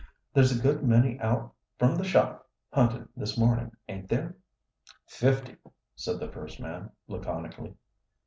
[0.33, 4.35] "There's a good many out from the shop huntin' this mornin', ain't there?"
[5.05, 5.57] "Fifty,"
[5.95, 7.75] said the first man, laconically.